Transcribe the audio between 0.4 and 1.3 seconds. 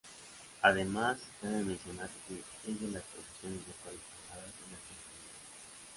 Además